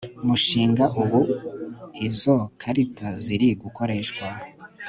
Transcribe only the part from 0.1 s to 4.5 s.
mushinga Ubu izo karita ziri gukoreshwa